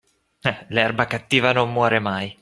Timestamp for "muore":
1.71-1.99